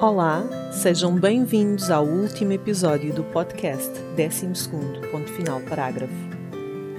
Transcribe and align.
Olá, 0.00 0.44
sejam 0.70 1.18
bem-vindos 1.18 1.90
ao 1.90 2.04
último 2.04 2.52
episódio 2.52 3.12
do 3.12 3.24
podcast 3.24 3.90
12 4.16 4.68
Ponto 5.10 5.28
Final 5.32 5.60
Parágrafo. 5.62 6.14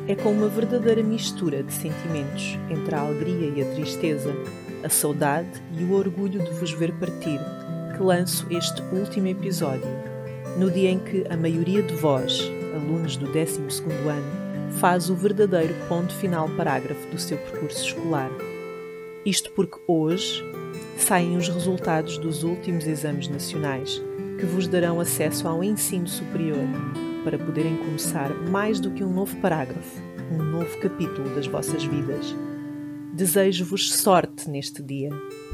É 0.05 0.15
com 0.15 0.33
uma 0.33 0.49
verdadeira 0.49 1.01
mistura 1.01 1.63
de 1.63 1.71
sentimentos 1.71 2.57
entre 2.69 2.93
a 2.93 2.99
alegria 2.99 3.53
e 3.55 3.61
a 3.61 3.73
tristeza, 3.73 4.35
a 4.83 4.89
saudade 4.89 5.47
e 5.77 5.83
o 5.85 5.93
orgulho 5.93 6.43
de 6.43 6.51
vos 6.51 6.73
ver 6.73 6.91
partir 6.99 7.39
que 7.95 8.03
lanço 8.03 8.45
este 8.51 8.81
último 8.93 9.27
episódio, 9.27 9.87
no 10.57 10.69
dia 10.69 10.89
em 10.89 10.99
que 10.99 11.25
a 11.29 11.37
maioria 11.37 11.81
de 11.81 11.95
vós, 11.95 12.51
alunos 12.75 13.15
do 13.15 13.31
12 13.31 13.61
ano, 13.61 14.71
faz 14.73 15.09
o 15.09 15.15
verdadeiro 15.15 15.73
ponto 15.87 16.13
final 16.13 16.49
parágrafo 16.49 17.07
do 17.07 17.17
seu 17.17 17.37
percurso 17.37 17.81
escolar. 17.81 18.29
Isto 19.25 19.51
porque 19.51 19.77
hoje 19.85 20.43
saem 20.97 21.35
os 21.35 21.49
resultados 21.49 22.17
dos 22.17 22.43
últimos 22.43 22.87
exames 22.87 23.27
nacionais, 23.27 24.01
que 24.39 24.45
vos 24.45 24.67
darão 24.67 24.99
acesso 24.99 25.47
ao 25.47 25.63
ensino 25.63 26.07
superior, 26.07 26.65
para 27.23 27.37
poderem 27.37 27.75
começar 27.77 28.33
mais 28.49 28.79
do 28.79 28.91
que 28.91 29.03
um 29.03 29.11
novo 29.11 29.35
parágrafo, 29.37 30.01
um 30.31 30.41
novo 30.41 30.77
capítulo 30.79 31.35
das 31.35 31.47
vossas 31.47 31.83
vidas. 31.83 32.33
Desejo-vos 33.13 33.91
sorte 33.91 34.49
neste 34.49 34.81
dia, 34.81 35.09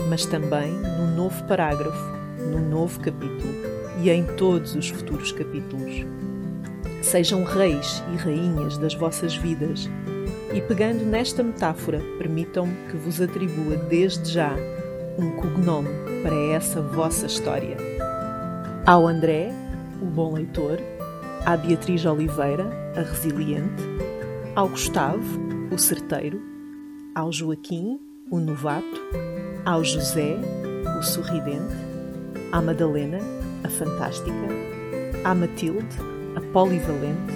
mas 0.07 0.25
também 0.25 0.71
no 0.71 1.15
novo 1.15 1.43
parágrafo, 1.45 2.13
no 2.51 2.59
novo 2.59 2.99
capítulo 2.99 3.53
e 4.03 4.11
em 4.11 4.23
todos 4.35 4.75
os 4.75 4.89
futuros 4.89 5.31
capítulos. 5.31 6.05
Sejam 7.01 7.43
reis 7.43 8.03
e 8.13 8.17
rainhas 8.17 8.77
das 8.77 8.93
vossas 8.93 9.35
vidas 9.35 9.89
e, 10.55 10.61
pegando 10.61 11.03
nesta 11.03 11.43
metáfora, 11.43 11.99
permitam-me 12.17 12.73
que 12.89 12.95
vos 12.95 13.19
atribua 13.19 13.75
desde 13.75 14.31
já 14.31 14.55
um 15.19 15.31
cognome 15.31 15.89
para 16.23 16.35
essa 16.53 16.81
vossa 16.81 17.25
história. 17.25 17.75
Ao 18.85 19.05
André, 19.05 19.51
o 20.01 20.05
bom 20.05 20.33
leitor, 20.33 20.79
à 21.45 21.57
Beatriz 21.57 22.05
Oliveira, 22.05 22.65
a 22.95 23.01
resiliente, 23.01 23.83
ao 24.55 24.69
Gustavo, 24.69 25.21
o 25.73 25.77
certeiro, 25.77 26.41
ao 27.13 27.33
Joaquim, 27.33 27.99
o 28.31 28.39
novato, 28.39 29.01
ao 29.65 29.83
José, 29.83 30.37
o 30.97 31.03
sorridente, 31.03 31.75
à 32.53 32.61
Madalena, 32.61 33.19
a 33.61 33.69
fantástica, 33.69 34.31
à 35.25 35.35
Matilde, 35.35 35.97
a 36.37 36.41
polivalente, 36.53 37.33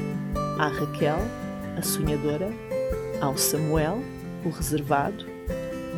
à 0.58 0.70
Raquel, 0.70 1.20
a 1.78 1.82
sonhadora, 1.82 2.50
ao 3.22 3.38
Samuel, 3.38 4.02
o 4.46 4.50
reservado, 4.50 5.26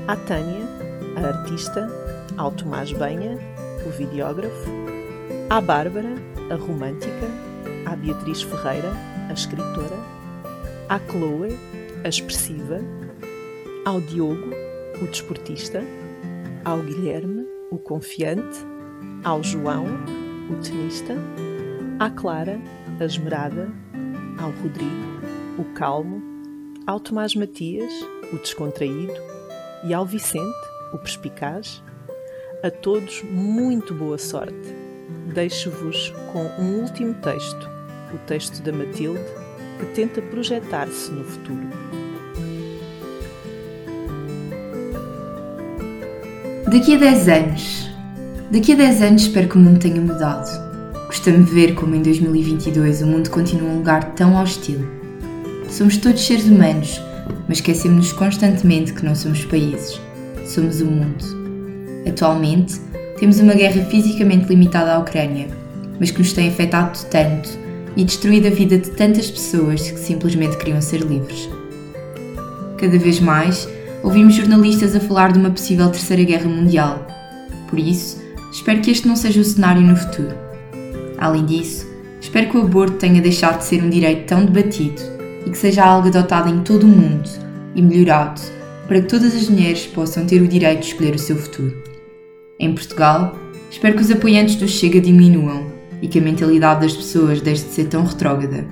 à 0.08 0.16
Tânia, 0.16 0.66
a 1.16 1.28
artista, 1.28 1.88
ao 2.38 2.52
Tomás 2.52 2.91
Benha, 2.91 3.38
o 3.86 3.89
videógrafo, 3.91 4.72
à 5.50 5.61
Bárbara, 5.61 6.16
a 6.50 6.55
romântica, 6.55 7.28
à 7.86 7.95
Beatriz 7.95 8.41
Ferreira, 8.41 8.91
a 9.30 9.33
escritora, 9.33 9.97
à 10.89 11.00
Chloe, 11.00 11.58
a 12.03 12.08
expressiva, 12.08 12.80
ao 13.85 14.02
Diogo, 14.02 14.50
o 15.02 15.06
desportista, 15.06 15.83
ao 16.66 16.80
Guilherme, 16.80 17.45
o 17.69 17.78
confiante, 17.78 18.66
ao 19.23 19.44
João, 19.44 19.85
o 20.50 20.56
tenista, 20.61 21.16
à 22.00 22.09
Clara, 22.09 22.59
a 23.00 23.06
esmerada, 23.06 23.69
ao 24.39 24.52
Rodrigo, 24.52 25.22
o 25.59 25.63
calmo, 25.73 26.22
ao 26.86 27.00
Tomás 27.00 27.36
Matias, 27.36 27.92
o 28.34 28.38
descontraído, 28.38 29.14
e 29.84 29.94
ao 29.94 30.06
Vicente, 30.06 30.58
o 30.94 30.98
perspicaz. 30.98 31.84
A 32.64 32.70
todos, 32.70 33.24
muito 33.24 33.94
boa 33.94 34.18
sorte. 34.18 34.76
Deixo-vos 35.34 36.14
com 36.31 36.44
um 36.62 36.81
último 36.81 37.14
texto, 37.16 37.70
o 38.14 38.18
texto 38.28 38.62
da 38.62 38.72
Matilde, 38.72 39.24
que 39.80 39.86
tenta 39.94 40.22
projetar-se 40.22 41.12
no 41.12 41.24
futuro. 41.24 41.68
Daqui 46.72 46.96
a 46.96 46.97
10 46.97 47.28
anos. 47.28 47.90
Daqui 48.52 48.74
a 48.74 48.75
10 48.75 49.02
anos 49.02 49.22
espero 49.24 49.50
que 49.50 49.58
o 49.58 49.59
mundo 49.59 49.80
tenha 49.80 50.02
mudado. 50.02 50.72
De 51.24 51.31
ver 51.44 51.75
como 51.75 51.94
em 51.94 52.02
2022 52.02 53.03
o 53.03 53.08
mundo 53.08 53.30
continua 53.30 53.70
um 53.70 53.78
lugar 53.78 54.16
tão 54.16 54.41
hostil. 54.41 55.00
Somos 55.72 55.98
todos 55.98 56.26
seres 56.26 56.46
humanos, 56.46 57.02
mas 57.48 57.58
esquecemos-nos 57.58 58.12
constantemente 58.12 58.94
que 58.94 59.06
não 59.06 59.16
somos 59.16 59.46
países 59.46 60.00
somos 60.52 60.82
o 60.82 60.86
mundo. 60.86 61.24
Atualmente, 62.08 62.80
temos 63.20 63.40
uma 63.40 63.54
guerra 63.54 63.86
fisicamente 63.86 64.48
limitada 64.48 64.94
à 64.94 65.00
Ucrânia, 65.00 65.48
mas 66.00 66.12
que 66.12 66.20
nos 66.20 66.34
tem 66.34 66.50
afetado 66.50 67.00
tanto 67.09 67.50
e 67.96 68.04
destruído 68.04 68.48
a 68.48 68.52
vida 68.52 68.78
de 68.78 68.90
tantas 68.92 69.30
pessoas 69.30 69.90
que 69.90 70.00
simplesmente 70.00 70.58
queriam 70.58 70.82
ser 70.82 71.02
livres. 71.02 71.50
Cada 72.78 72.98
vez 72.98 73.20
mais, 73.20 73.68
ouvimos 74.03 74.34
jornalistas 74.34 74.96
a 74.96 75.00
falar 75.00 75.32
de 75.32 75.40
uma 75.40 75.52
possível 75.52 75.90
Terceira 75.90 76.24
Guerra 76.24 76.50
Mundial. 76.50 77.06
Por 77.70 77.80
isso, 77.80 78.22
espero 78.52 78.82
que 78.82 78.92
este 78.92 79.08
não 79.08 79.16
seja 79.16 79.40
o 79.40 79.46
cenário 79.46 79.82
no 79.82 79.96
futuro. 79.96 80.36
Além 81.18 81.46
disso, 81.46 81.86
espero 82.20 82.50
que 82.50 82.58
o 82.58 82.62
aborto 82.62 82.98
tenha 82.98 83.22
deixado 83.22 83.59
de 83.59 83.66
ser 83.66 83.84
um 83.84 83.90
direito 83.90 84.26
tão 84.26 84.46
debatido 84.46 85.21
e 85.46 85.50
que 85.50 85.57
seja 85.57 85.84
algo 85.84 86.07
adotado 86.07 86.50
em 86.50 86.62
todo 86.62 86.84
o 86.84 86.90
mundo 86.90 87.29
e 87.75 87.81
melhorado 87.81 88.41
para 88.88 89.02
que 89.02 89.07
todas 89.07 89.34
as 89.34 89.47
mulheres 89.47 89.88
possam 89.88 90.25
ter 90.25 90.41
o 90.41 90.47
direito 90.47 90.81
de 90.81 90.88
escolher 90.88 91.16
o 91.16 91.19
seu 91.19 91.38
futuro. 91.38 91.74
Em 92.59 92.74
Portugal, 92.74 93.35
espero 93.69 93.96
que 93.96 94.02
os 94.02 94.12
apoiantes 94.12 94.56
do 94.56 94.68
Chega 94.68 95.00
diminuam 95.00 95.66
e 96.02 96.07
que 96.07 96.19
a 96.19 96.22
mentalidade 96.22 96.81
das 96.81 96.94
pessoas 96.94 97.40
deixe 97.40 97.63
de 97.63 97.72
ser 97.72 97.85
tão 97.85 98.03
retrógrada. 98.03 98.68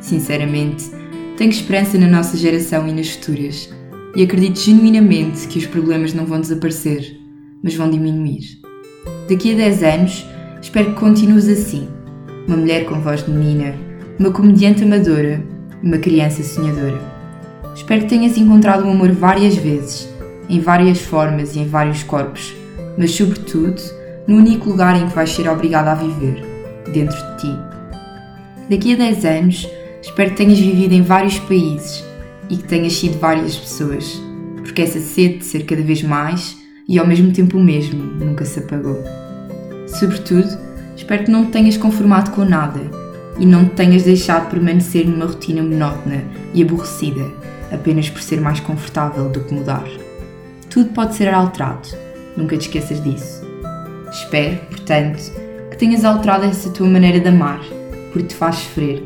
Sinceramente, 0.00 0.90
tenho 1.36 1.50
esperança 1.50 1.96
na 1.96 2.06
nossa 2.06 2.36
geração 2.36 2.86
e 2.86 2.92
nas 2.92 3.10
futuras 3.10 3.70
e 4.14 4.22
acredito 4.22 4.60
genuinamente 4.60 5.48
que 5.48 5.58
os 5.58 5.66
problemas 5.66 6.12
não 6.12 6.26
vão 6.26 6.40
desaparecer, 6.40 7.18
mas 7.62 7.74
vão 7.74 7.90
diminuir. 7.90 8.60
Daqui 9.28 9.52
a 9.52 9.56
10 9.56 9.82
anos, 9.82 10.26
espero 10.60 10.92
que 10.92 11.00
continues 11.00 11.48
assim, 11.48 11.88
uma 12.46 12.56
mulher 12.56 12.84
com 12.84 13.00
voz 13.00 13.24
de 13.24 13.30
menina, 13.30 13.74
uma 14.18 14.30
comediante 14.30 14.84
amadora, 14.84 15.42
uma 15.84 15.98
criança 15.98 16.42
sonhadora. 16.42 16.98
Espero 17.74 18.02
que 18.02 18.08
tenhas 18.08 18.38
encontrado 18.38 18.86
o 18.86 18.90
amor 18.90 19.12
várias 19.12 19.54
vezes, 19.54 20.08
em 20.48 20.58
várias 20.58 21.02
formas 21.02 21.54
e 21.54 21.58
em 21.58 21.68
vários 21.68 22.02
corpos, 22.02 22.54
mas 22.96 23.10
sobretudo 23.10 23.80
no 24.26 24.36
único 24.36 24.70
lugar 24.70 24.96
em 24.96 25.06
que 25.06 25.14
vais 25.14 25.30
ser 25.30 25.46
obrigada 25.46 25.92
a 25.92 25.94
viver, 25.94 26.42
dentro 26.90 27.16
de 27.16 27.42
ti. 27.42 27.58
Daqui 28.70 28.94
a 28.94 28.96
10 28.96 29.24
anos, 29.26 29.68
espero 30.00 30.30
que 30.30 30.36
tenhas 30.36 30.58
vivido 30.58 30.94
em 30.94 31.02
vários 31.02 31.38
países 31.40 32.02
e 32.48 32.56
que 32.56 32.64
tenhas 32.64 32.94
sido 32.94 33.18
várias 33.18 33.54
pessoas, 33.54 34.22
porque 34.62 34.80
essa 34.80 35.00
sede 35.00 35.38
de 35.38 35.44
ser 35.44 35.66
cada 35.66 35.82
vez 35.82 36.02
mais 36.02 36.56
e 36.88 36.98
ao 36.98 37.06
mesmo 37.06 37.30
tempo 37.30 37.58
o 37.58 37.62
mesmo 37.62 38.02
nunca 38.02 38.46
se 38.46 38.58
apagou. 38.58 39.02
Sobretudo, 39.86 40.48
espero 40.96 41.24
que 41.24 41.30
não 41.30 41.44
te 41.44 41.52
tenhas 41.52 41.76
conformado 41.76 42.30
com 42.30 42.42
nada 42.42 43.03
e 43.38 43.46
não 43.46 43.64
te 43.64 43.74
tenhas 43.74 44.04
deixado 44.04 44.50
permanecer 44.50 45.06
numa 45.06 45.26
rotina 45.26 45.62
monótona 45.62 46.24
e 46.52 46.62
aborrecida 46.62 47.24
apenas 47.72 48.08
por 48.08 48.22
ser 48.22 48.40
mais 48.40 48.60
confortável 48.60 49.28
do 49.28 49.40
que 49.40 49.54
mudar. 49.54 49.86
Tudo 50.70 50.90
pode 50.90 51.14
ser 51.14 51.32
alterado, 51.32 51.88
nunca 52.36 52.56
te 52.56 52.62
esqueças 52.62 53.02
disso. 53.02 53.44
Espero, 54.10 54.56
portanto, 54.66 55.32
que 55.70 55.76
tenhas 55.76 56.04
alterado 56.04 56.44
essa 56.44 56.70
tua 56.70 56.88
maneira 56.88 57.20
de 57.20 57.28
amar, 57.28 57.60
porque 58.12 58.28
te 58.28 58.34
faz 58.34 58.56
sofrer, 58.56 59.02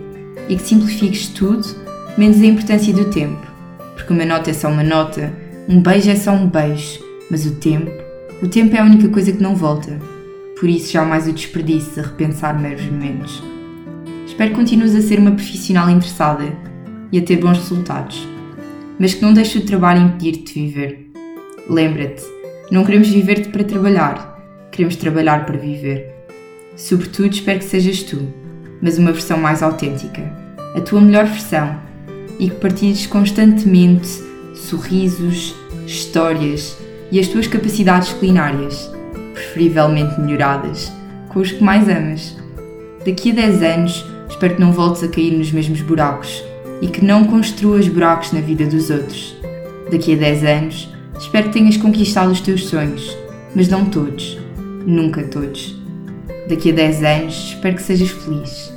e 0.48 0.56
que 0.56 0.62
simplifiques 0.62 1.28
tudo, 1.28 1.66
menos 2.16 2.40
a 2.40 2.46
importância 2.46 2.92
do 2.92 3.06
tempo, 3.06 3.46
porque 3.94 4.12
uma 4.12 4.24
nota 4.24 4.50
é 4.50 4.54
só 4.54 4.68
uma 4.68 4.82
nota, 4.84 5.32
um 5.68 5.80
beijo 5.82 6.10
é 6.10 6.16
só 6.16 6.32
um 6.32 6.46
beijo, 6.46 7.00
mas 7.30 7.46
o 7.46 7.52
tempo, 7.56 7.90
o 8.42 8.48
tempo 8.48 8.76
é 8.76 8.80
a 8.80 8.84
única 8.84 9.08
coisa 9.08 9.32
que 9.32 9.42
não 9.42 9.54
volta. 9.54 9.98
Por 10.58 10.68
isso 10.68 10.92
jamais 10.92 11.28
o 11.28 11.32
desperdice 11.32 12.00
a 12.00 12.02
repensar 12.02 12.58
meros 12.58 12.84
momentos. 12.84 13.42
Espero 14.38 14.50
que 14.50 14.56
continues 14.56 14.94
a 14.94 15.02
ser 15.02 15.18
uma 15.18 15.32
profissional 15.32 15.90
interessada 15.90 16.56
e 17.10 17.18
a 17.18 17.22
ter 17.22 17.38
bons 17.38 17.58
resultados 17.58 18.38
mas 18.98 19.14
que 19.14 19.22
não 19.22 19.32
deixe 19.32 19.58
o 19.58 19.64
trabalho 19.64 20.02
impedir-te 20.02 20.54
de 20.54 20.60
viver. 20.60 21.10
Lembra-te, 21.68 22.24
não 22.70 22.84
queremos 22.84 23.08
viver-te 23.08 23.48
para 23.48 23.62
trabalhar, 23.62 24.68
queremos 24.72 24.96
trabalhar 24.96 25.46
para 25.46 25.56
viver. 25.56 26.12
Sobretudo, 26.76 27.32
espero 27.32 27.60
que 27.60 27.64
sejas 27.66 28.02
tu, 28.02 28.20
mas 28.82 28.98
uma 28.98 29.12
versão 29.12 29.38
mais 29.38 29.62
autêntica, 29.62 30.22
a 30.74 30.80
tua 30.80 31.00
melhor 31.00 31.26
versão, 31.26 31.78
e 32.38 32.50
que 32.50 32.56
partilhes 32.56 33.06
constantemente 33.06 34.08
sorrisos, 34.54 35.54
histórias 35.86 36.76
e 37.10 37.20
as 37.20 37.28
tuas 37.28 37.46
capacidades 37.46 38.12
culinárias, 38.14 38.90
preferivelmente 39.32 40.20
melhoradas, 40.20 40.92
com 41.28 41.40
os 41.40 41.52
que 41.52 41.62
mais 41.62 41.88
amas. 41.88 42.36
Daqui 43.04 43.30
a 43.30 43.34
10 43.34 43.62
anos, 43.62 44.04
Espero 44.38 44.54
que 44.54 44.60
não 44.60 44.70
voltes 44.70 45.02
a 45.02 45.08
cair 45.08 45.36
nos 45.36 45.50
mesmos 45.50 45.80
buracos 45.80 46.44
e 46.80 46.86
que 46.86 47.04
não 47.04 47.24
construas 47.24 47.88
buracos 47.88 48.30
na 48.30 48.40
vida 48.40 48.64
dos 48.66 48.88
outros. 48.88 49.36
Daqui 49.90 50.14
a 50.14 50.16
10 50.16 50.44
anos, 50.44 50.94
espero 51.18 51.48
que 51.48 51.54
tenhas 51.54 51.76
conquistado 51.76 52.30
os 52.30 52.40
teus 52.40 52.68
sonhos, 52.68 53.18
mas 53.52 53.66
não 53.66 53.86
todos, 53.86 54.38
nunca 54.86 55.24
todos. 55.24 55.76
Daqui 56.48 56.70
a 56.70 56.72
10 56.72 57.02
anos, 57.02 57.34
espero 57.48 57.74
que 57.74 57.82
sejas 57.82 58.10
feliz. 58.10 58.72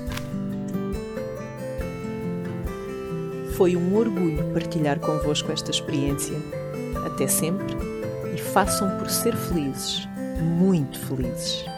Foi 3.56 3.76
um 3.76 3.96
orgulho 3.96 4.44
partilhar 4.56 5.00
convosco 5.00 5.52
esta 5.52 5.70
experiência. 5.70 6.38
Até 7.06 7.28
sempre 7.28 7.78
e 8.36 8.42
façam 8.42 8.90
por 8.98 9.12
ser 9.12 9.36
felizes, 9.36 10.08
muito 10.58 10.98
felizes. 10.98 11.71